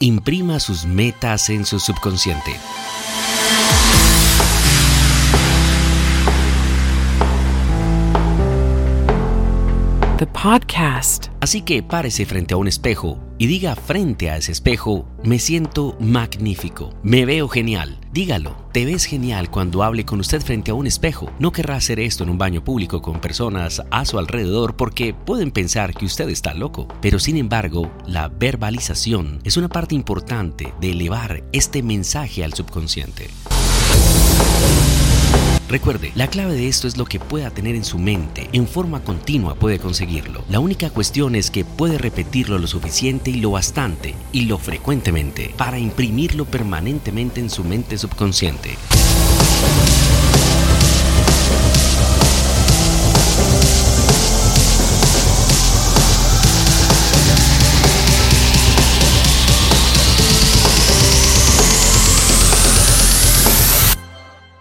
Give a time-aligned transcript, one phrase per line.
[0.00, 2.50] Imprima sus metas en su subconsciente.
[10.44, 11.28] Podcast.
[11.40, 15.96] Así que párese frente a un espejo y diga frente a ese espejo, me siento
[16.00, 17.98] magnífico, me veo genial.
[18.12, 21.32] Dígalo, te ves genial cuando hable con usted frente a un espejo.
[21.38, 25.50] No querrá hacer esto en un baño público con personas a su alrededor porque pueden
[25.50, 26.88] pensar que usted está loco.
[27.00, 33.30] Pero sin embargo, la verbalización es una parte importante de elevar este mensaje al subconsciente.
[35.68, 38.48] Recuerde, la clave de esto es lo que pueda tener en su mente.
[38.52, 40.44] En forma continua puede conseguirlo.
[40.48, 45.54] La única cuestión es que puede repetirlo lo suficiente y lo bastante y lo frecuentemente
[45.56, 48.76] para imprimirlo permanentemente en su mente subconsciente.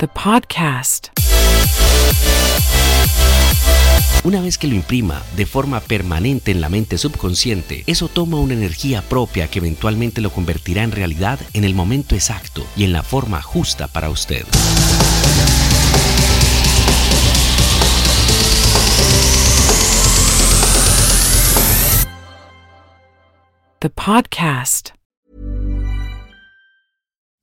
[0.00, 1.08] The podcast.
[4.24, 8.54] Una vez que lo imprima de forma permanente en la mente subconsciente, eso toma una
[8.54, 13.02] energía propia que eventualmente lo convertirá en realidad en el momento exacto y en la
[13.02, 14.46] forma justa para usted.
[23.80, 24.99] The podcast.